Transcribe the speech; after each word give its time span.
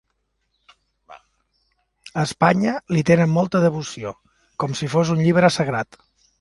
A 1.17 2.23
Espanya 2.23 2.75
li 2.97 3.05
tenen 3.11 3.31
molta 3.37 3.63
devoció, 3.67 4.17
com 4.65 4.77
si 4.83 4.93
fos 4.97 5.17
un 5.19 5.25
llibre 5.29 5.57
sagrat. 5.61 6.05